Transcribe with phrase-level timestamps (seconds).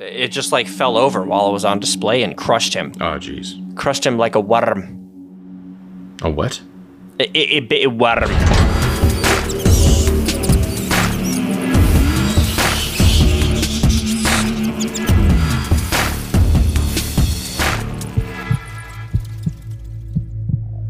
[0.00, 2.92] it just like fell over while it was on display and crushed him.
[3.00, 3.76] Oh, jeez.
[3.76, 4.94] Crushed him like a worm.
[6.22, 6.62] A what?
[7.18, 8.30] It, it, it bit a worm.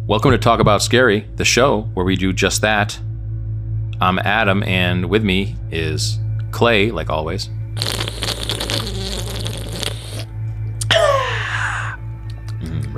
[0.06, 2.98] Welcome to Talk About Scary, the show where we do just that.
[4.00, 6.18] I'm Adam, and with me is
[6.50, 7.48] Clay, like always.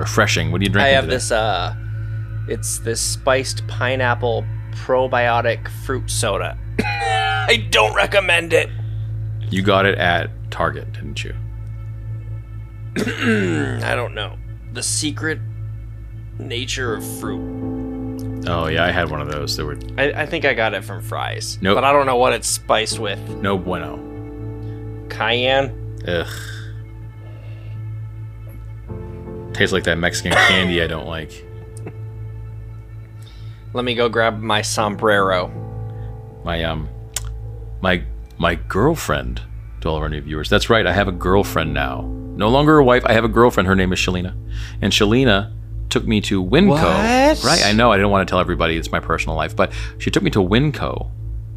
[0.00, 0.50] Refreshing.
[0.50, 0.92] What are you drinking?
[0.92, 1.16] I have today?
[1.16, 1.74] this uh
[2.48, 6.58] it's this spiced pineapple probiotic fruit soda.
[6.80, 8.68] I don't recommend it.
[9.50, 11.34] You got it at Target, didn't you?
[13.84, 14.36] I don't know.
[14.72, 15.38] The secret
[16.38, 17.60] nature of fruit.
[18.48, 19.56] Oh yeah, I had one of those.
[19.56, 21.58] There were I, I think I got it from Fry's.
[21.60, 21.76] Nope.
[21.76, 23.18] But I don't know what it's spiced with.
[23.28, 23.98] no bueno.
[25.08, 25.98] Cayenne?
[26.08, 26.26] Ugh.
[29.60, 31.44] Tastes like that Mexican candy I don't like.
[33.74, 35.48] Let me go grab my sombrero.
[36.46, 36.88] My um,
[37.82, 38.02] my
[38.38, 39.42] my girlfriend.
[39.82, 40.86] To all of our new viewers, that's right.
[40.86, 42.10] I have a girlfriend now.
[42.36, 43.04] No longer a wife.
[43.04, 43.66] I have a girlfriend.
[43.66, 44.34] Her name is Shalina,
[44.80, 45.52] and Shalina
[45.90, 46.70] took me to Winco.
[46.70, 47.44] What?
[47.44, 47.62] Right?
[47.66, 47.92] I know.
[47.92, 50.38] I didn't want to tell everybody it's my personal life, but she took me to
[50.38, 51.10] Winco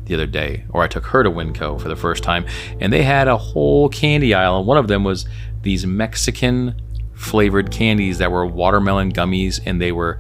[0.03, 2.45] the other day, or I took her to Winco for the first time,
[2.81, 5.25] and they had a whole candy aisle, and one of them was
[5.61, 6.75] these Mexican
[7.13, 10.19] flavored candies that were watermelon gummies, and they were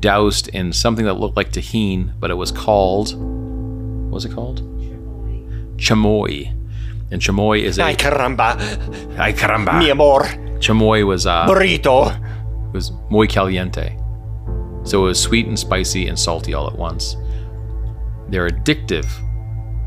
[0.00, 4.62] doused in something that looked like Tajín, but it was called what was it called?
[5.76, 6.50] Chamoy.
[7.10, 8.56] And chamoy is a Ay caramba,
[9.18, 9.78] ay caramba.
[9.78, 10.22] mi amor,
[10.60, 12.16] Chamoy was uh burrito.
[12.68, 13.96] It was muy caliente.
[14.84, 17.16] So it was sweet and spicy and salty all at once.
[18.28, 19.06] They're addictive,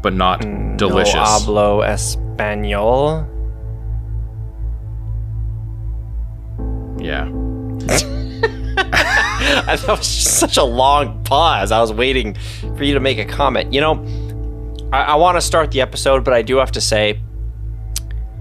[0.01, 0.41] but not
[0.77, 1.13] delicious.
[1.15, 3.27] No hablo español.
[7.07, 7.25] Yeah.
[8.77, 11.71] that was just such a long pause.
[11.71, 12.35] I was waiting
[12.75, 13.73] for you to make a comment.
[13.73, 17.19] You know, I, I want to start the episode, but I do have to say,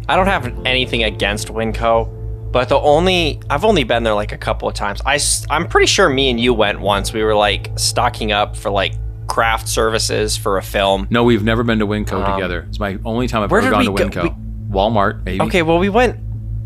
[0.09, 2.13] I don't have anything against Winco,
[2.53, 5.01] but the only I've only been there like a couple of times.
[5.05, 5.19] I
[5.51, 7.13] I'm pretty sure me and you went once.
[7.13, 8.95] We were like stocking up for like
[9.27, 11.09] craft services for a film.
[11.11, 12.65] No, we've never been to Winco Um, together.
[12.69, 14.43] It's my only time I've ever gone we to go- Winco.
[14.71, 15.43] Walmart, maybe.
[15.45, 16.19] Okay, well we went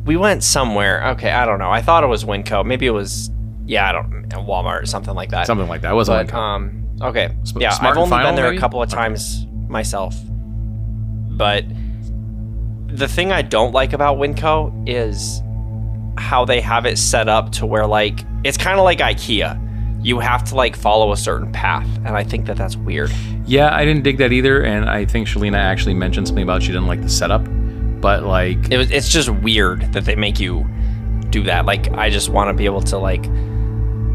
[0.05, 1.09] we went somewhere.
[1.11, 1.71] Okay, I don't know.
[1.71, 2.65] I thought it was Winco.
[2.65, 3.31] Maybe it was
[3.67, 5.47] yeah, I don't Walmart or something like that.
[5.47, 5.93] Something like that.
[5.93, 6.39] It wasn't But Winco.
[6.39, 8.57] um, okay, yeah, Smart I've only Final, been there maybe?
[8.57, 8.97] a couple of Okay.
[9.01, 10.17] times myself.
[11.31, 11.65] But
[12.89, 15.43] the thing I don't like about Winco is
[16.19, 19.67] how they have it set up to where like it's kind of like IKEA.
[20.03, 23.11] You have to like follow a certain path, and I think that that's weird.
[23.47, 26.69] yeah, I didn't dig that either, and I think Shalina actually mentioned something about she
[26.69, 27.47] didn't like the setup.
[28.01, 30.67] But like It was, it's just weird that they make you
[31.31, 31.67] do that.
[31.67, 33.25] Like I just want to be able to like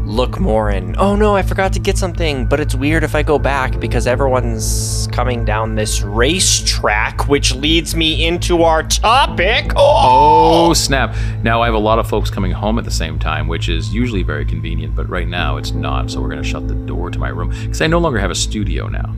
[0.06, 3.22] look more and oh no, I forgot to get something, but it's weird if I
[3.22, 9.72] go back because everyone's coming down this racetrack, which leads me into our topic.
[9.76, 10.74] Oh, oh!
[10.74, 11.14] snap!
[11.42, 13.92] Now I have a lot of folks coming home at the same time, which is
[13.92, 16.10] usually very convenient, but right now it's not.
[16.10, 18.36] So we're gonna shut the door to my room because I no longer have a
[18.36, 19.14] studio now.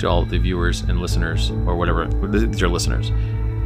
[0.00, 3.10] To all the viewers and listeners, or whatever, these are listeners,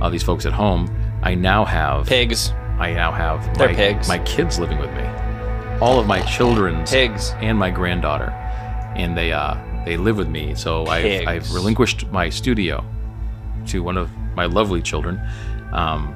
[0.01, 0.89] all these folks at home,
[1.23, 4.09] I now have Pigs, I now have They're my, pigs.
[4.09, 5.05] my kids living with me,
[5.81, 7.33] all of my children's pigs.
[7.41, 8.31] and my granddaughter,
[8.97, 10.55] and they uh they live with me.
[10.55, 12.85] So I've, I've relinquished my studio
[13.67, 15.21] to one of my lovely children,
[15.73, 16.15] um,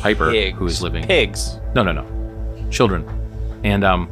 [0.00, 1.04] Piper, who is living.
[1.06, 1.58] Pigs.
[1.74, 3.04] No, no, no, children,
[3.64, 4.08] and um,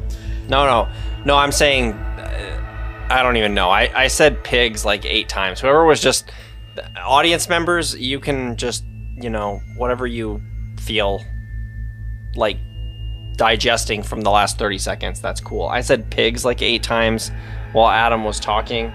[0.49, 0.89] No, no,
[1.25, 1.35] no.
[1.37, 3.69] I'm saying, uh, I don't even know.
[3.69, 5.59] I I said pigs like eight times.
[5.61, 6.29] Whoever was just
[7.01, 8.83] audience members, you can just
[9.17, 10.41] you know whatever you
[10.79, 11.23] feel
[12.35, 12.57] like
[13.35, 15.21] digesting from the last 30 seconds.
[15.21, 15.67] That's cool.
[15.67, 17.31] I said pigs like eight times
[17.73, 18.91] while Adam was talking,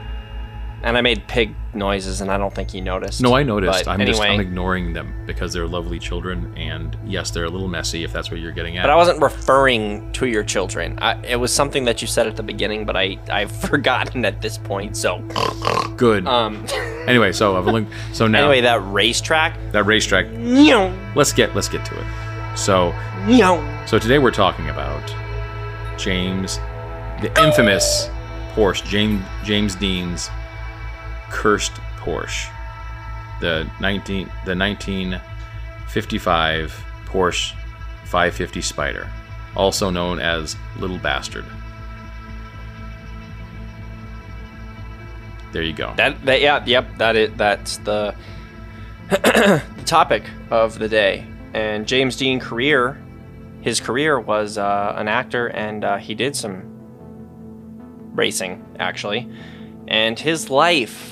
[0.83, 3.21] and I made pig noises, and I don't think he noticed.
[3.23, 3.85] no, I noticed.
[3.85, 7.51] But I'm anyway, just I'm ignoring them because they're lovely children, and yes, they're a
[7.51, 8.83] little messy if that's what you're getting at.
[8.83, 10.99] But I wasn't referring to your children.
[11.01, 14.43] I, it was something that you said at the beginning, but I I've forgotten at
[14.43, 14.97] this point.
[14.97, 15.19] So,
[15.97, 16.27] Good.
[16.27, 16.67] um,
[17.07, 17.93] anyway, so I've linked.
[18.13, 19.57] So now anyway, that racetrack.
[19.73, 20.29] that racetrack.
[20.31, 22.59] Meow, Let's get let's get to it.
[22.59, 22.93] So
[23.27, 23.85] meow.
[23.87, 25.03] So today we're talking about
[25.99, 26.59] James,
[27.23, 28.11] the infamous
[28.55, 30.29] Porsche, James James Dean's
[31.33, 32.49] cursed Porsche,
[33.41, 35.21] the nineteen the nineteen
[35.89, 36.73] fifty five
[37.07, 37.55] Porsche
[38.05, 39.09] five fifty Spyder,
[39.57, 41.45] also known as Little Bastard.
[45.53, 45.93] There you go.
[45.97, 48.15] That that yeah yep that is that's the
[49.11, 51.27] the topic of the day.
[51.55, 53.03] And James Dean career,
[53.61, 56.63] his career was uh, an actor, and uh, he did some
[58.15, 59.29] racing actually.
[59.89, 61.12] And his life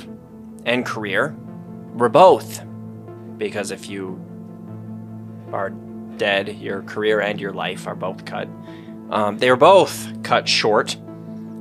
[0.64, 1.36] and career
[1.94, 2.62] were both,
[3.36, 4.20] because if you
[5.52, 5.70] are
[6.16, 8.48] dead, your career and your life are both cut.
[9.10, 10.96] Um, they were both cut short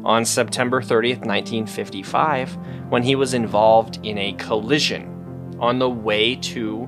[0.03, 2.57] on September 30th, 1955,
[2.89, 6.87] when he was involved in a collision on the way to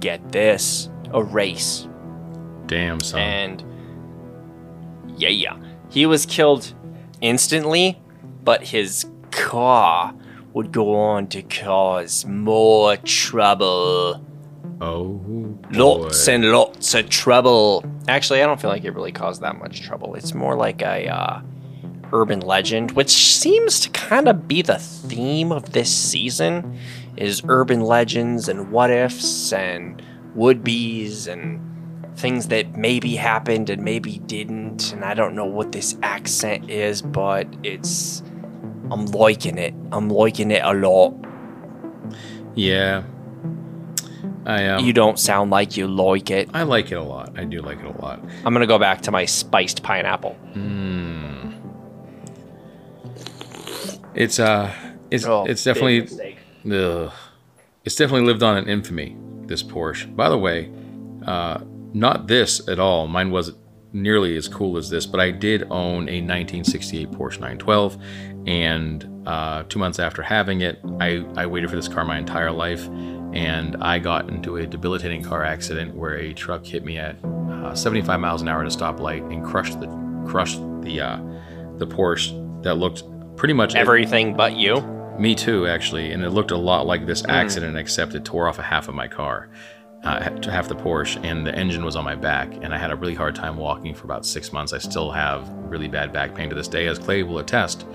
[0.00, 1.88] get this a race.
[2.66, 3.20] Damn son.
[3.20, 3.64] And
[5.16, 5.56] yeah, yeah.
[5.88, 6.74] He was killed
[7.20, 8.02] instantly,
[8.42, 10.14] but his car
[10.56, 14.24] would go on to cause more trouble.
[14.80, 15.58] oh.
[15.70, 17.84] Lots and lots of trouble.
[18.08, 20.14] Actually, I don't feel like it really caused that much trouble.
[20.14, 21.42] It's more like a uh,
[22.10, 26.78] urban legend, which seems to kind of be the theme of this season,
[27.18, 30.02] is urban legends and what ifs and
[30.34, 31.60] would be's and
[32.16, 34.94] things that maybe happened and maybe didn't.
[34.94, 38.22] And I don't know what this accent is, but it's
[38.90, 39.74] I'm liking it.
[39.92, 41.14] I'm liking it a lot.
[42.54, 43.02] Yeah.
[44.44, 44.84] I um.
[44.84, 46.48] You don't sound like you like it.
[46.54, 47.38] I like it a lot.
[47.38, 48.20] I do like it a lot.
[48.44, 50.36] I'm gonna go back to my spiced pineapple.
[50.54, 51.54] Mm.
[54.14, 54.72] It's uh.
[55.10, 56.36] It's Oh, it's definitely.
[56.70, 57.12] Ugh.
[57.84, 60.14] It's definitely lived on in infamy, this Porsche.
[60.14, 60.72] By the way,
[61.24, 61.60] uh,
[61.92, 63.06] not this at all.
[63.06, 63.58] Mine wasn't
[63.96, 67.98] nearly as cool as this, but I did own a 1968 Porsche 912.
[68.46, 72.52] And uh, two months after having it, I, I waited for this car my entire
[72.52, 72.86] life.
[73.32, 77.74] And I got into a debilitating car accident where a truck hit me at uh,
[77.74, 79.86] 75 miles an hour at a stoplight and crushed the
[80.26, 81.18] crushed the uh,
[81.76, 83.02] the Porsche that looked
[83.36, 84.80] pretty much Everything but you.
[85.18, 88.58] me too, actually, and it looked a lot like this accident, except it tore off
[88.58, 89.50] a half of my car,
[90.04, 92.90] uh, to half the Porsche, and the engine was on my back, and I had
[92.90, 94.72] a really hard time walking for about six months.
[94.72, 97.86] I still have really bad back pain to this day, as Clay will attest.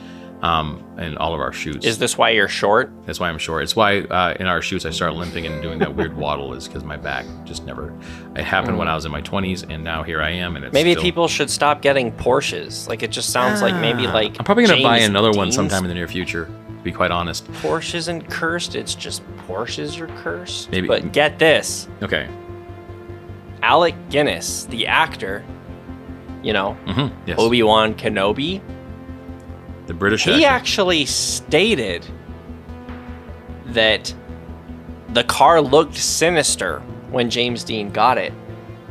[0.44, 2.92] Um, in all of our shoots, Is this why you're short?
[3.06, 3.62] that's why I'm short.
[3.62, 6.68] It's why uh, in our shoots I start limping and doing that weird waddle, is
[6.68, 7.94] because my back just never.
[8.36, 10.74] It happened when I was in my 20s, and now here I am, and it's
[10.74, 12.90] Maybe still- people should stop getting Porsches.
[12.90, 15.52] Like it just sounds like maybe Ah, like I'm probably gonna buy James another one
[15.52, 16.50] sometime in the near future.
[16.84, 17.52] Be quite honest.
[17.54, 18.76] Porsche isn't cursed.
[18.76, 20.72] It's just Porsches are cursed.
[20.72, 22.28] Maybe- But get this, Okay.
[23.64, 25.44] Alec Guinness, the actor,
[26.42, 27.38] you know, hmm Yes.
[27.40, 28.60] Obi Wan Kenobi,
[29.86, 30.24] the British.
[30.24, 30.48] he actor.
[30.48, 32.06] actually stated
[33.68, 34.14] that
[35.14, 36.80] the car looked sinister
[37.12, 38.34] when James Dean got it,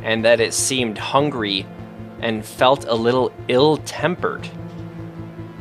[0.03, 1.65] and that it seemed hungry
[2.21, 4.47] and felt a little ill tempered.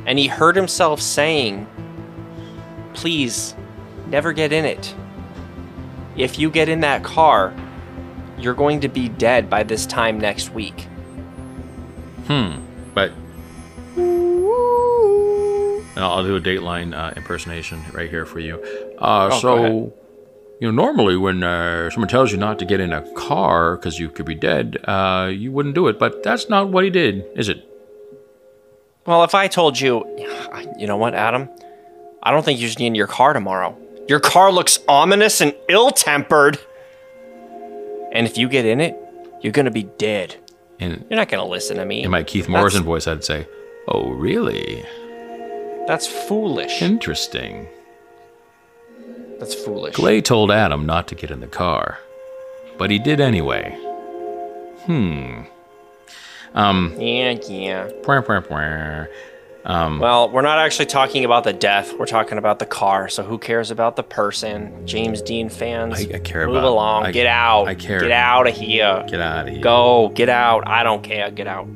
[0.07, 1.67] And he heard himself saying,
[2.95, 3.55] Please,
[4.09, 4.95] never get in it.
[6.17, 7.55] If you get in that car,
[8.39, 10.87] you're going to be dead by this time next week.
[12.27, 12.59] Hmm.
[12.95, 13.13] But
[15.97, 18.63] I'll do a Dateline uh, impersonation right here for you.
[18.99, 19.93] Uh, Oh, so,
[20.61, 23.99] you know, normally when uh, someone tells you not to get in a car because
[23.99, 25.99] you could be dead, uh, you wouldn't do it.
[25.99, 27.67] But that's not what he did, is it?
[29.07, 30.05] Well, if I told you,
[30.79, 31.49] you know what, Adam?
[32.23, 33.77] I don't think you should get in your car tomorrow.
[34.09, 36.59] Your car looks ominous and ill tempered.
[38.13, 38.97] And if you get in it,
[39.41, 40.37] you're going to be dead.
[40.79, 42.03] In, You're not going to listen to me.
[42.03, 43.47] in my Keith Morrison voice, I'd say,
[43.87, 44.83] "Oh, really?
[45.87, 46.81] That's foolish.
[46.81, 47.69] Interesting."
[49.39, 49.95] That's foolish.
[49.95, 51.99] Clay told Adam not to get in the car,
[52.79, 53.71] but he did anyway.
[54.87, 55.43] Hmm.
[56.55, 56.95] Um.
[56.99, 57.89] Yeah, yeah.
[58.03, 59.07] Pwah, pwah, pwah.
[59.65, 59.99] Um.
[59.99, 61.93] Well, we're not actually talking about the death.
[61.99, 63.09] We're talking about the car.
[63.11, 64.87] So who cares about the person?
[64.87, 67.05] James Dean fans, I- I care move about- along.
[67.07, 67.69] I- get out.
[67.69, 68.01] I care.
[68.01, 69.05] Get out of here.
[69.09, 69.63] Get out of here.
[69.63, 70.09] Go.
[70.15, 70.67] Get out.
[70.67, 71.31] I don't care.
[71.31, 71.67] Get out.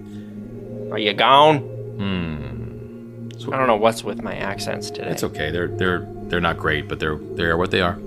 [0.93, 1.59] Are you gone?
[1.59, 3.53] Hmm.
[3.53, 5.11] I don't know what's with my accents today.
[5.11, 5.51] It's okay.
[5.51, 7.99] They're they're they're not great, but they're they're what they are.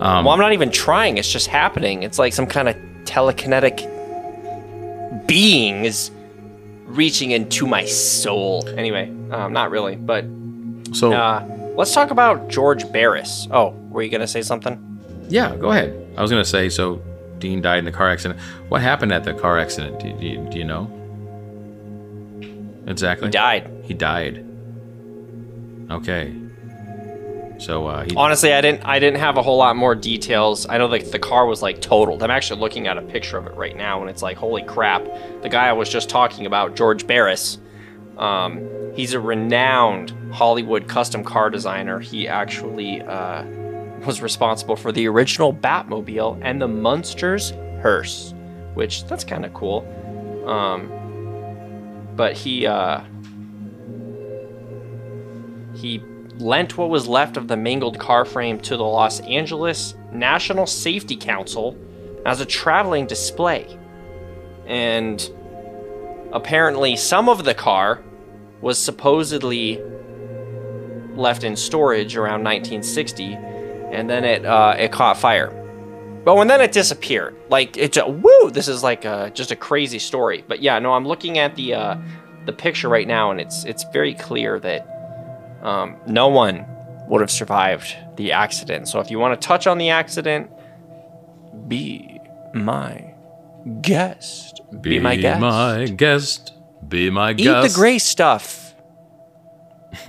[0.00, 1.16] Um, Well, I'm not even trying.
[1.16, 2.02] It's just happening.
[2.02, 3.88] It's like some kind of telekinetic
[5.26, 6.10] being is
[6.94, 8.66] reaching into my soul.
[8.76, 10.24] Anyway, um, not really, but
[10.92, 11.44] so uh,
[11.76, 13.48] let's talk about George Barris.
[13.50, 14.78] Oh, were you gonna say something?
[15.28, 16.00] yeah, go ahead.
[16.16, 17.02] I was gonna say so.
[17.38, 18.40] Dean died in the car accident.
[18.68, 20.00] What happened at the car accident?
[20.00, 20.90] Do, do, you, do you know?
[22.86, 23.28] Exactly.
[23.28, 23.70] He died.
[23.84, 24.46] He died.
[25.90, 26.34] Okay.
[27.58, 28.06] So uh.
[28.16, 28.84] Honestly, I didn't.
[28.84, 30.66] I didn't have a whole lot more details.
[30.68, 32.22] I know that the car was like totaled.
[32.22, 35.04] I'm actually looking at a picture of it right now, and it's like, holy crap!
[35.42, 37.58] The guy I was just talking about, George Barris.
[38.18, 42.00] Um, he's a renowned Hollywood custom car designer.
[42.00, 43.44] He actually uh,
[44.04, 47.50] was responsible for the original Batmobile and the Munsters
[47.82, 48.34] hearse,
[48.74, 49.86] which that's kind of cool.
[50.46, 50.90] Um,
[52.16, 53.00] but he uh,
[55.74, 56.02] he
[56.38, 61.16] lent what was left of the mangled car frame to the Los Angeles National Safety
[61.16, 61.76] Council
[62.26, 63.78] as a traveling display.
[64.66, 65.30] And
[66.32, 68.02] apparently, some of the car
[68.60, 69.80] was supposedly
[71.14, 75.60] left in storage around 1960, and then it uh, it caught fire.
[76.24, 78.50] But when then it disappeared, like it's a woo.
[78.50, 80.42] This is like a, just a crazy story.
[80.48, 81.96] But yeah, no, I'm looking at the uh,
[82.46, 84.93] the picture right now, and it's it's very clear that
[85.64, 86.66] um, no one
[87.08, 88.88] would have survived the accident.
[88.88, 90.50] So if you want to touch on the accident,
[91.68, 92.20] be
[92.52, 93.14] my
[93.80, 94.60] guest.
[94.80, 95.40] Be, my guest.
[95.40, 96.52] my guest.
[96.86, 97.74] Be my Eat guest.
[97.74, 98.74] the gray stuff.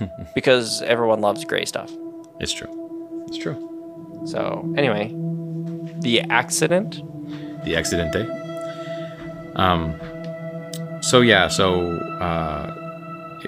[0.34, 1.90] because everyone loves gray stuff.
[2.40, 3.24] It's true.
[3.28, 4.24] It's true.
[4.26, 5.08] So anyway,
[6.00, 6.96] the accident.
[7.64, 8.26] The accidente.
[9.56, 9.94] Um.
[11.02, 11.48] So yeah.
[11.48, 12.74] So uh,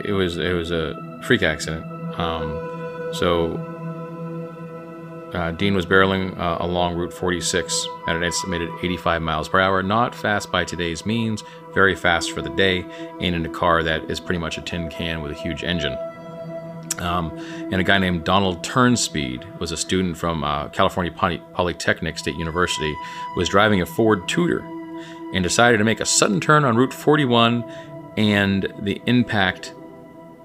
[0.05, 1.85] it was it was a freak accident.
[2.19, 3.11] Um.
[3.15, 3.65] So.
[5.29, 9.83] Uh, Dean was barreling uh, along Route 46 at an estimated 85 miles per hour.
[9.83, 11.45] Not fast by today's means,
[11.75, 12.87] very fast for the day,
[13.21, 15.99] and in a car that is pretty much a tin can with a huge engine.
[16.99, 17.37] Um,
[17.71, 22.37] and a guy named Donald Turnspeed was a student from uh, California Poly- Polytechnic State
[22.37, 22.95] University,
[23.37, 24.61] was driving a Ford Tudor
[25.35, 27.65] and decided to make a sudden turn on Route 41,
[28.17, 29.75] and the impact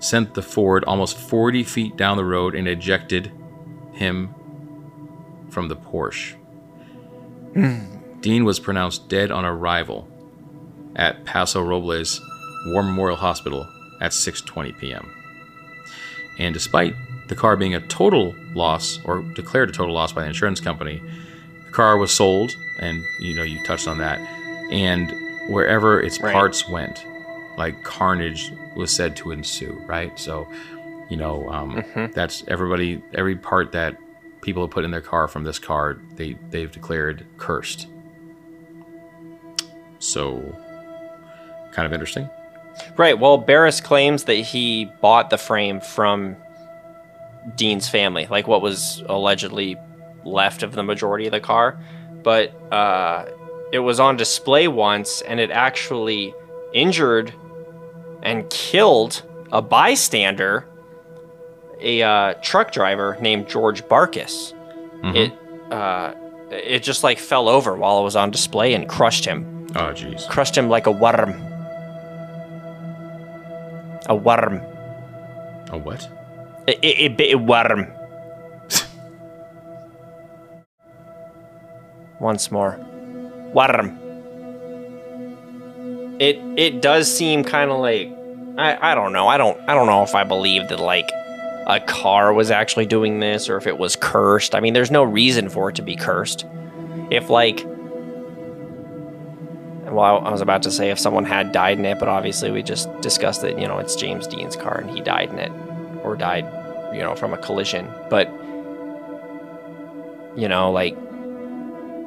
[0.04, 3.32] sent the Ford almost 40 feet down the road and ejected
[3.94, 4.34] him
[5.50, 6.36] from the Porsche.
[8.22, 10.08] Dean was pronounced dead on arrival
[10.96, 12.20] at Paso Robles
[12.68, 13.68] War Memorial Hospital
[14.02, 15.12] at 6:20 p.m.
[16.40, 16.96] And despite
[17.28, 21.02] the car being a total loss or declared a total loss by the insurance company,
[21.66, 24.20] the car was sold, and you know you touched on that.
[24.72, 25.12] And
[25.48, 26.34] wherever its Right.
[26.34, 27.06] parts went,
[27.58, 29.82] like carnage was said to ensue.
[29.86, 30.48] Right, so
[31.10, 31.84] you know um,
[32.14, 33.02] that's everybody.
[33.14, 33.98] Every part that
[34.42, 37.88] people have put in their car from this car, they they've declared cursed.
[40.00, 40.42] So,
[41.72, 42.30] kind of interesting.
[42.98, 43.18] Right.
[43.18, 46.36] Well, Barris claims that he bought the frame from
[47.56, 49.78] Dean's family, like what was allegedly
[50.26, 51.80] left of the majority of the car.
[52.24, 53.26] But uh,
[53.72, 56.34] it was on display once, and it actually
[56.74, 57.34] injured
[58.22, 60.66] and killed a bystander,
[61.80, 64.54] a uh, truck driver named George Barkis.
[65.16, 65.34] It
[65.72, 66.14] uh,
[66.50, 70.28] it just like fell over while it was on display and crushed him, Oh, jeez.
[70.30, 71.32] crushed him like a worm.
[74.06, 74.62] A worm.
[75.72, 76.08] A what?
[76.68, 77.88] It, it, it bit a worm.
[82.20, 82.78] Once more.
[83.54, 84.00] Worm.
[86.24, 88.08] It it does seem kind of like
[88.58, 89.28] I, I don't know.
[89.28, 91.10] I don't I don't know if I believe that like
[91.68, 94.56] a car was actually doing this or if it was cursed.
[94.56, 96.46] I mean, there's no reason for it to be cursed.
[97.12, 97.66] If like
[99.92, 102.64] well, I was about to say if someone had died in it, but obviously we
[102.64, 105.52] just discussed that, you know, it's James Dean's car and he died in it
[106.04, 106.46] or died,
[106.94, 107.88] you know, from a collision.
[108.10, 108.28] But,
[110.38, 110.98] you know, like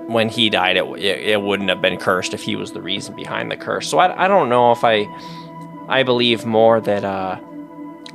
[0.06, 3.14] when he died, it, it, it wouldn't have been cursed if he was the reason
[3.16, 3.88] behind the curse.
[3.88, 5.06] So I, I don't know if I,
[5.88, 7.38] I believe more that uh,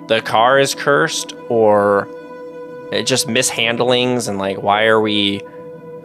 [0.07, 2.07] the car is cursed or
[2.91, 5.41] it just mishandlings and like, why are we.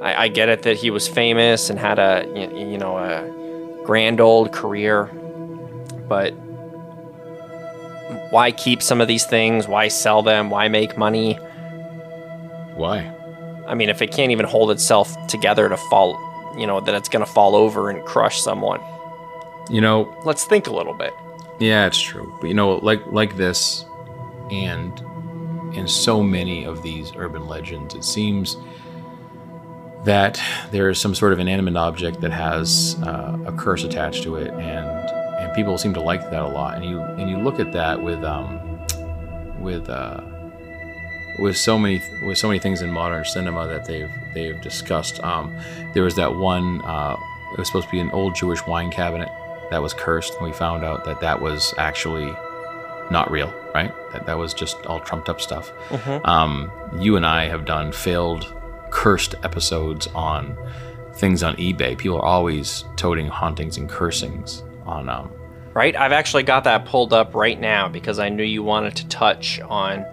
[0.03, 3.83] I, I get it that he was famous and had a, you you know, a
[3.85, 5.07] grand old career,
[6.07, 6.33] but
[8.31, 9.67] why keep some of these things?
[9.67, 10.51] Why sell them?
[10.51, 11.35] Why make money?
[12.75, 13.16] Why?
[13.67, 16.19] I mean, if it can't even hold itself together to fall,
[16.57, 18.81] you know, that it's going to fall over and crush someone.
[19.71, 21.13] You know, Let's think a little bit.
[21.59, 22.37] yeah, it's true.
[22.41, 23.85] But you know, like like this,
[24.51, 24.93] and
[25.75, 28.57] in so many of these urban legends, it seems
[30.05, 34.37] that there is some sort of inanimate object that has uh, a curse attached to
[34.37, 34.87] it, and
[35.41, 36.77] and people seem to like that a lot.
[36.77, 38.61] And you and you look at that with um
[39.61, 40.21] with uh
[41.39, 45.23] with so many with so many things in modern cinema that they've they've discussed.
[45.23, 45.57] Um,
[45.95, 46.81] there was that one.
[46.83, 47.17] Uh,
[47.53, 49.31] it was supposed to be an old Jewish wine cabinet
[49.71, 52.35] that was cursed, and we found out that that was actually
[53.11, 53.53] not real.
[53.75, 53.93] Right?
[54.13, 55.73] That that was just all trumped up stuff.
[56.25, 58.53] Um, you and I have done failed
[58.91, 60.57] cursed episodes on
[61.15, 61.97] things on eBay.
[61.97, 65.31] People are always toting hauntings and cursings on um,
[65.75, 65.95] Right?
[65.95, 69.61] I've actually got that pulled up right now because I knew you wanted to touch
[69.61, 70.07] on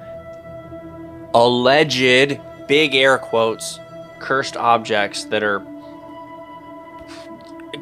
[1.34, 3.80] alleged big air quotes
[4.20, 5.66] cursed objects that are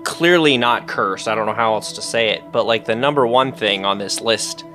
[0.03, 1.27] clearly not cursed.
[1.27, 3.97] I don't know how else to say it, but like the number one thing on
[3.97, 4.65] this list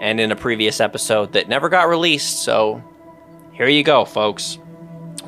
[0.00, 2.82] and in a previous episode that never got released, so
[3.52, 4.58] here you go, folks,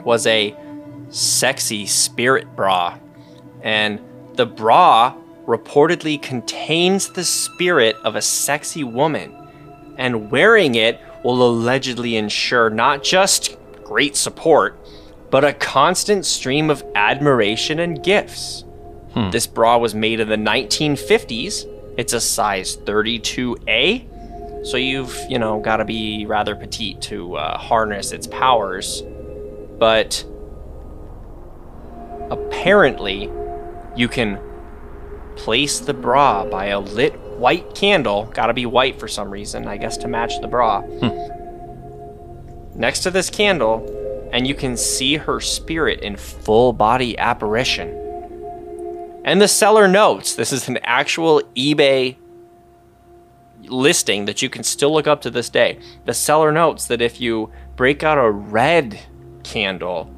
[0.02, 0.56] was a
[1.10, 2.98] sexy spirit bra.
[3.62, 4.00] And
[4.34, 9.36] the bra reportedly contains the spirit of a sexy woman,
[9.96, 14.78] and wearing it will allegedly ensure not just great support,
[15.30, 18.64] but a constant stream of admiration and gifts.
[19.30, 21.66] This bra was made in the 1950s.
[21.96, 24.66] It's a size 32A.
[24.66, 29.02] So you've, you know, got to be rather petite to uh, harness its powers.
[29.78, 30.24] But
[32.30, 33.30] apparently,
[33.96, 34.40] you can
[35.36, 38.26] place the bra by a lit white candle.
[38.26, 40.82] Got to be white for some reason, I guess, to match the bra.
[40.82, 41.34] Hmm.
[42.78, 48.00] Next to this candle, and you can see her spirit in full body apparition.
[49.24, 52.16] And the seller notes this is an actual eBay
[53.62, 55.78] listing that you can still look up to this day.
[56.04, 58.98] The seller notes that if you break out a red
[59.42, 60.12] candle,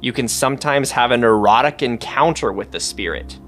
[0.00, 3.38] you can sometimes have an erotic encounter with the spirit.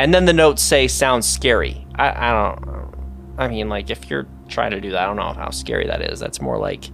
[0.00, 1.86] And then the notes say sounds scary.
[1.94, 2.94] I, I don't
[3.38, 6.02] I mean like if you're trying to do that, I don't know how scary that
[6.02, 6.18] is.
[6.20, 6.90] That's more like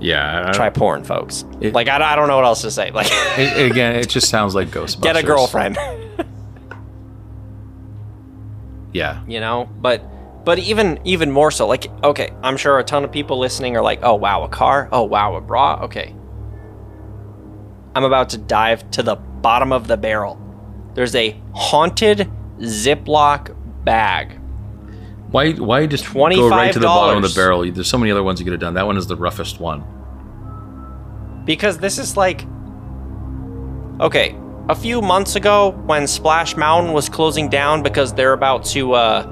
[0.00, 0.46] Yeah.
[0.48, 1.44] I- try porn, folks.
[1.60, 2.90] It- like I, I don't know what else to say.
[2.94, 5.02] Like it- it- again, it just sounds like Ghostbusters.
[5.02, 5.78] get a girlfriend.
[8.92, 9.22] Yeah.
[9.28, 10.02] you know but
[10.44, 13.82] but even even more so like okay i'm sure a ton of people listening are
[13.84, 16.12] like oh wow a car oh wow a bra okay
[17.94, 20.38] i'm about to dive to the bottom of the barrel
[20.94, 22.28] there's a haunted
[22.58, 23.54] ziploc
[23.84, 24.38] bag
[25.30, 25.52] Why?
[25.52, 27.70] Why just go right to the bottom of the barrel?
[27.70, 28.74] There's so many other ones you could have done.
[28.74, 29.84] That one is the roughest one.
[31.46, 32.44] because this is like
[34.00, 34.36] okay
[34.68, 39.24] a few months ago when splash mountain was closing down because they're about to uh,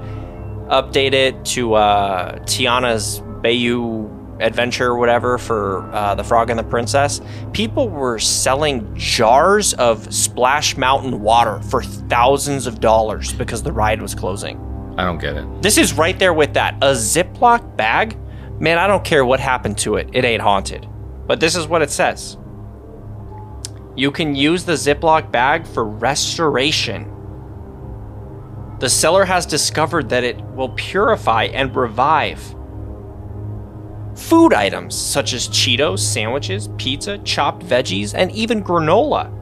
[0.69, 4.07] update it to uh, tiana's bayou
[4.39, 7.21] adventure or whatever for uh, the frog and the princess
[7.53, 14.01] people were selling jars of splash mountain water for thousands of dollars because the ride
[14.01, 14.57] was closing
[14.97, 15.61] I don't get it.
[15.61, 16.75] this is right there with that.
[16.81, 18.17] A Ziploc bag?
[18.59, 20.09] Man, I don't care what happened to it.
[20.11, 20.89] It ain't haunted.
[21.25, 22.37] But this is what it says.
[23.95, 27.09] You can use the Ziploc bag for restoration.
[28.79, 32.53] The seller has discovered that it will purify and revive
[34.19, 39.33] food items such as Cheetos, sandwiches, pizza, chopped veggies, and even granola.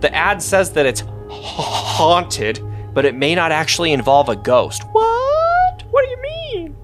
[0.00, 2.60] The ad says that it's haunted,
[2.92, 4.82] but it may not actually involve a ghost.
[4.92, 5.84] What?
[5.90, 6.76] What do you mean?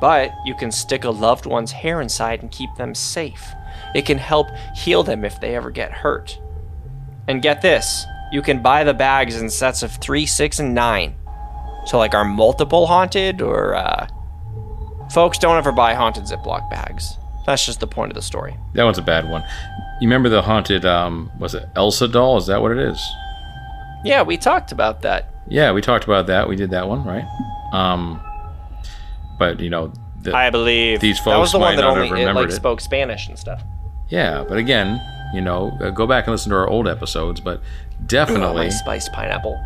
[0.00, 3.44] But you can stick a loved one's hair inside and keep them safe.
[3.94, 6.40] It can help heal them if they ever get hurt.
[7.28, 11.14] And get this you can buy the bags in sets of three, six, and nine.
[11.84, 14.08] So, like, are multiple haunted or, uh,
[15.12, 17.16] folks don't ever buy haunted Ziploc bags.
[17.46, 18.56] That's just the point of the story.
[18.74, 19.42] That one's a bad one.
[20.00, 20.84] You remember the haunted?
[20.84, 22.36] Um, was it Elsa doll?
[22.36, 23.00] Is that what it is?
[24.04, 25.28] Yeah, we talked about that.
[25.48, 26.48] Yeah, we talked about that.
[26.48, 27.24] We did that one, right?
[27.72, 28.20] Um,
[29.38, 32.32] but you know, the, I believe These folks that was the one that only it,
[32.32, 32.52] like it.
[32.52, 33.62] spoke Spanish and stuff.
[34.08, 34.44] yeah.
[34.48, 35.00] But again,
[35.34, 37.40] you know, uh, go back and listen to our old episodes.
[37.40, 37.60] But
[38.06, 39.60] definitely, my spiced pineapple.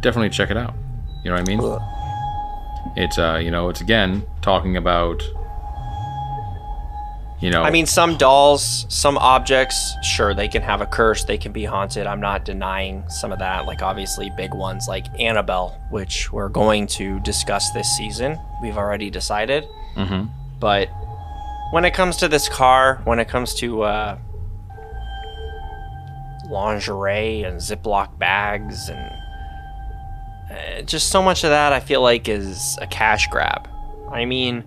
[0.00, 0.74] definitely check it out.
[1.22, 1.60] You know what I mean?
[2.96, 5.22] It's uh, you know, it's again talking about.
[7.40, 11.36] You know, I mean, some dolls, some objects, sure, they can have a curse, they
[11.36, 12.06] can be haunted.
[12.06, 13.66] I'm not denying some of that.
[13.66, 18.38] Like, obviously, big ones like Annabelle, which we're going to discuss this season.
[18.62, 19.64] We've already decided.
[19.94, 20.26] Mm-hmm.
[20.58, 20.88] But
[21.72, 24.18] when it comes to this car, when it comes to uh,
[26.48, 29.10] lingerie and Ziploc bags and
[30.50, 33.68] uh, just so much of that, I feel like is a cash grab.
[34.12, 34.64] I mean,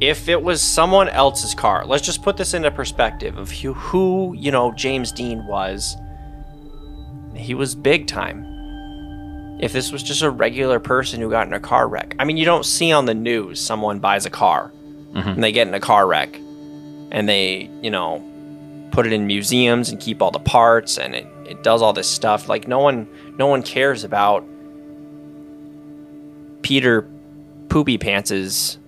[0.00, 4.34] if it was someone else's car, let's just put this into perspective of who, who
[4.36, 5.96] you know, James Dean was.
[7.34, 8.46] He was big time.
[9.60, 12.36] If this was just a regular person who got in a car wreck, I mean,
[12.36, 14.72] you don't see on the news someone buys a car
[15.14, 16.34] and they get in a car wreck
[17.12, 18.24] and they, you know,
[18.90, 22.08] put it in museums and keep all the parts and it, it does all this
[22.08, 22.48] stuff.
[22.48, 23.06] Like no one
[23.38, 24.44] no one cares about
[26.62, 27.08] Peter
[27.68, 28.78] Poopy Pants's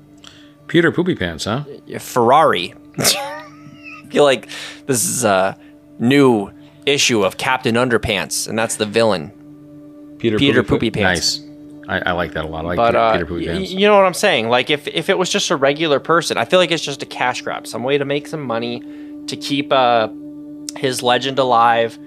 [0.67, 1.65] Peter Poopy Pants, huh?
[1.99, 2.75] Ferrari.
[2.99, 4.49] I feel like
[4.87, 5.59] this is a
[5.99, 6.51] new
[6.87, 9.31] issue of Captain Underpants, and that's the villain.
[10.19, 11.39] Peter, Peter Poopy, Poopy Pants.
[11.41, 11.49] Nice.
[11.87, 12.65] I, I like that a lot.
[12.65, 13.71] I like But Peter, uh, Peter Poopy Pants.
[13.73, 14.49] you know what I'm saying?
[14.49, 17.07] Like if if it was just a regular person, I feel like it's just a
[17.07, 18.81] cash grab, some way to make some money
[19.27, 20.09] to keep uh
[20.79, 21.99] his legend alive.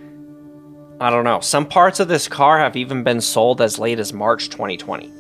[1.00, 1.42] I don't know.
[1.42, 5.12] Some parts of this car have even been sold as late as March 2020.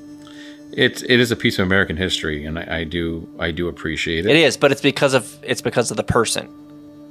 [0.73, 4.25] It's it is a piece of American history, and I, I do I do appreciate
[4.25, 4.31] it.
[4.31, 6.49] It is, but it's because of it's because of the person.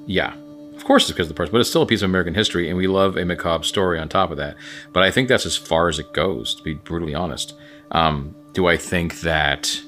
[0.07, 0.35] Yeah,
[0.77, 2.69] of course it's because of the person, but it's still a piece of American history,
[2.69, 4.57] and we love a macabre story on top of that.
[4.93, 7.55] But I think that's as far as it goes, to be brutally honest.
[7.91, 9.81] Um, do I think that?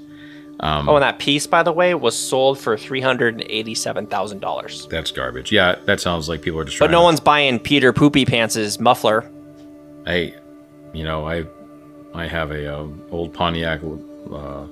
[0.60, 4.40] oh, and that piece, by the way, was sold for three hundred and eighty-seven thousand
[4.40, 4.86] dollars.
[4.88, 5.52] That's garbage.
[5.52, 6.78] Yeah, that sounds like people are just.
[6.78, 9.30] But no to- one's buying Peter Poopy Pants' muffler.
[10.06, 10.34] I,
[10.92, 11.44] you know, I,
[12.18, 13.80] I have a uh, old Pontiac.
[13.82, 14.66] Uh,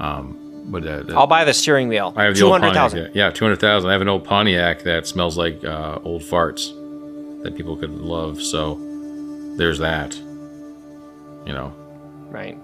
[0.00, 0.38] um,
[0.70, 2.12] what uh, I'll buy the steering wheel.
[2.16, 3.10] I have Two hundred thousand.
[3.14, 3.90] Yeah, two hundred thousand.
[3.90, 6.72] I have an old Pontiac that smells like uh, old farts
[7.42, 8.40] that people could love.
[8.40, 8.76] So
[9.56, 10.16] there's that.
[11.46, 11.74] You know.
[12.30, 12.56] Right.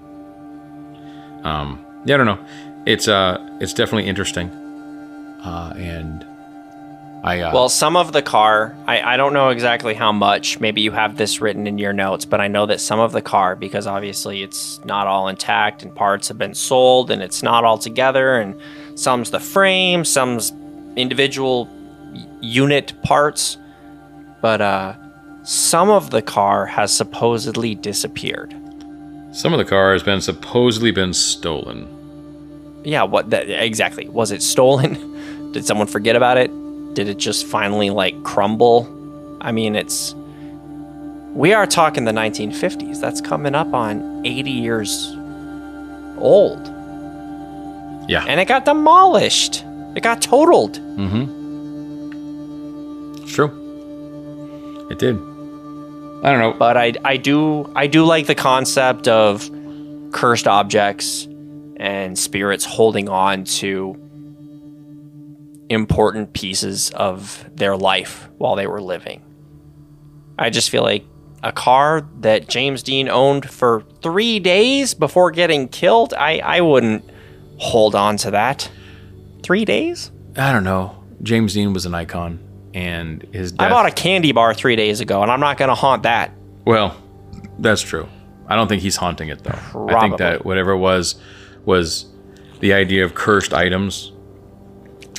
[1.45, 2.39] Um, yeah, I don't know.
[2.87, 4.49] It's uh, it's definitely interesting.
[4.49, 6.25] Uh, and
[7.25, 10.61] I uh, Well, some of the car, I, I don't know exactly how much.
[10.61, 13.23] Maybe you have this written in your notes, but I know that some of the
[13.23, 17.65] car, because obviously it's not all intact and parts have been sold and it's not
[17.65, 18.55] all together, and
[18.95, 20.53] some's the frame, some's
[20.97, 21.69] individual
[22.41, 23.59] unit parts,
[24.41, 24.95] but uh,
[25.43, 28.55] some of the car has supposedly disappeared.
[29.33, 31.89] some of the car has been supposedly been stolen.
[32.85, 34.09] Yeah, what that exactly?
[34.09, 35.53] Was it stolen?
[35.53, 36.51] Did someone forget about it?
[36.99, 38.89] Did it just finally like crumble?
[39.41, 40.17] I mean, it's
[41.33, 43.01] we are talking the 1950s.
[43.01, 45.15] That's coming up on 80 years
[46.19, 46.59] old.
[48.09, 48.25] Yeah.
[48.27, 49.65] And it got demolished.
[49.95, 50.81] It got totaled.
[50.81, 51.27] Mm-hmm.
[53.27, 54.89] True.
[54.91, 55.15] It did.
[56.25, 56.53] I don't know.
[56.53, 59.49] But I I do I do like the concept of
[60.11, 61.29] cursed objects
[61.77, 63.97] and spirits holding on to
[65.69, 69.23] important pieces of their life while they were living.
[70.39, 71.05] I just feel like
[71.43, 77.05] a car that James Dean owned for three days before getting killed, I, I wouldn't
[77.59, 78.71] hold on to that.
[79.43, 80.11] Three days?
[80.37, 81.03] I don't know.
[81.23, 82.39] James Dean was an icon,
[82.75, 83.67] and his death.
[83.67, 86.33] I bought a candy bar three days ago, and I'm not going to haunt that.
[86.65, 86.97] Well,
[87.59, 88.09] that's true.
[88.47, 89.89] I don't think he's haunting it though.
[89.89, 91.17] I think that whatever it was
[91.65, 92.07] was
[92.61, 94.13] the idea of cursed items,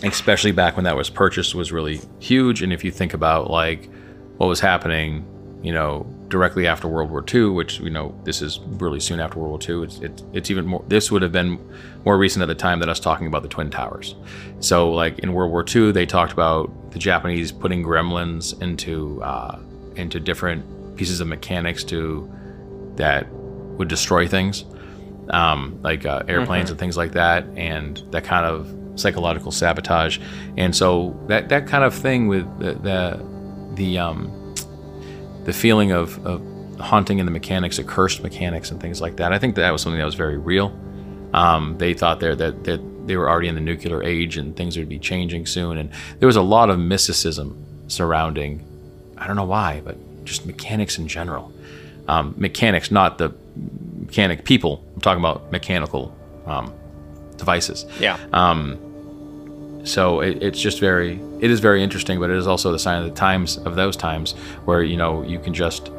[0.04, 2.62] especially back when that was purchased, was really huge.
[2.62, 3.90] And if you think about like
[4.38, 5.26] what was happening,
[5.62, 9.40] you know, directly after World War II, which you know this is really soon after
[9.40, 9.84] World War II.
[9.84, 10.84] It's it's, it's even more.
[10.88, 11.60] This would have been
[12.06, 14.16] more recent at the time than us talking about the Twin Towers.
[14.60, 19.60] So like in World War II, they talked about the Japanese putting gremlins into uh,
[19.96, 22.30] into different pieces of mechanics to
[22.96, 24.66] that would destroy things,
[25.30, 28.68] um, like uh, airplanes and things like that, and that kind of
[29.00, 30.20] psychological sabotage.
[30.58, 33.26] And so that that kind of thing with the the,
[33.76, 34.56] the um,
[35.46, 36.42] the feeling of, of
[36.80, 39.34] haunting and the mechanics, of cursed mechanics and things like that.
[39.34, 40.78] I think that was something that was very real.
[41.34, 44.78] Um, they thought there that, that they were already in the nuclear age and things
[44.78, 45.78] would be changing soon.
[45.78, 48.66] And there was a lot of mysticism surrounding,
[49.18, 51.52] I don't know why, but just mechanics in general.
[52.08, 53.34] Um, mechanics, not the
[54.00, 54.84] mechanic people.
[54.96, 56.74] I'm talking about mechanical um,
[57.38, 57.86] devices.
[58.00, 58.18] Yeah.
[59.84, 63.02] So it, it's just very, it is very interesting, but it is also the sign
[63.02, 64.34] of the times of those times
[64.66, 65.92] where you know you can just,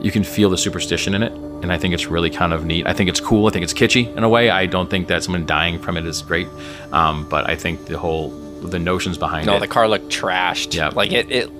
[0.00, 2.86] you can feel the superstition in it, and I think it's really kind of neat.
[2.86, 3.46] I think it's cool.
[3.46, 4.50] I think it's kitschy in a way.
[4.50, 6.48] I don't think that someone dying from it is great,
[6.92, 9.50] um, but I think the whole, the notions behind it.
[9.50, 10.74] No, the car looked trashed.
[10.74, 10.88] Yeah.
[10.88, 11.50] Like it, it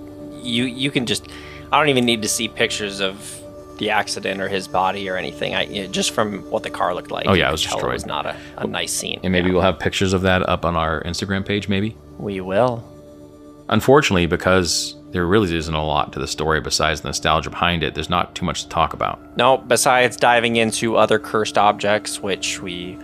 [0.43, 1.27] you you can just
[1.73, 3.43] I don't even need to see pictures of
[3.79, 5.55] the accident or his body or anything.
[5.55, 7.27] I it- just from what the car looked like.
[7.29, 7.91] Oh, yeah, it was destroyed.
[7.91, 9.21] It was not a, a nice scene.
[9.23, 9.55] and maybe Yeah.
[9.55, 11.97] we'll have pictures of that up on our Instagram page, maybe.
[12.19, 12.83] we will.
[13.69, 17.95] Unfortunately, because there really isn't a lot to the story besides the nostalgia behind it,
[17.95, 19.19] there's not too much to talk about.
[19.37, 22.97] No, besides diving into other cursed objects, which we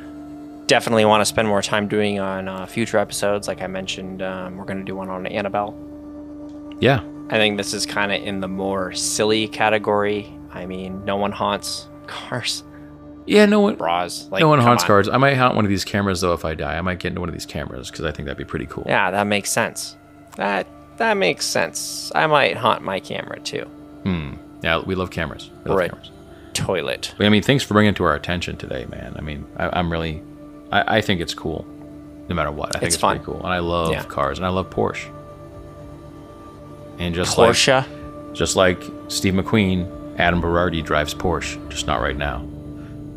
[0.68, 3.48] definitely want to spend more time doing on uh, future episodes.
[3.48, 5.74] Like I mentioned, um, we're going to do one on Annabelle.
[6.80, 10.32] Yeah, I think this is kind of in the more silly category.
[10.52, 12.62] I mean, no one haunts cars,
[13.26, 13.46] yeah.
[13.46, 14.28] No one, bras.
[14.30, 14.86] Like no one haunts on.
[14.86, 15.08] cars.
[15.08, 16.76] I might haunt one of these cameras though if I die.
[16.76, 18.84] I might get into one of these cameras because I think that'd be pretty cool.
[18.86, 19.96] Yeah, that makes sense.
[20.36, 20.66] That
[20.98, 22.12] that makes sense.
[22.14, 23.62] I might haunt my camera too.
[24.04, 24.34] Hmm.
[24.62, 25.50] Yeah, we love cameras.
[25.64, 25.90] We love Right.
[25.90, 26.10] cameras.
[26.54, 27.14] Toilet.
[27.18, 29.14] I mean, thanks for bringing it to our attention today, man.
[29.16, 30.22] I mean, I, I'm really,
[30.70, 31.64] I, I think it's cool,
[32.28, 32.76] no matter what.
[32.76, 33.16] I think It's it's, fun.
[33.16, 34.02] pretty cool, and I love Yeah.
[34.04, 35.08] cars, and I love Porsche.
[36.98, 38.34] And just like Porsche.
[38.34, 39.88] just like Steve McQueen,
[40.18, 42.40] Adam Berardi drives Porsche, just not right now.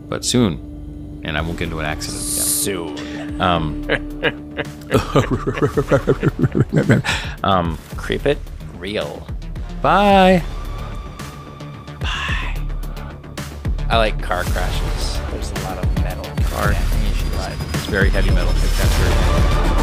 [0.07, 2.45] but soon, and I won't get into an accident again.
[2.45, 3.41] Soon.
[3.41, 3.83] Um,
[7.43, 8.37] um, Creep it
[8.77, 9.25] real.
[9.81, 10.41] bye.
[11.99, 12.57] Bye.
[13.89, 15.19] I like car crashes.
[15.31, 16.23] There's a lot of metal.
[16.45, 16.73] Car.
[16.73, 18.51] It's very heavy metal.
[18.53, 19.74] That's very.